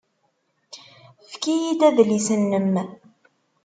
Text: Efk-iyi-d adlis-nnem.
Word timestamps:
Efk-iyi-d 1.23 1.81
adlis-nnem. 1.87 2.73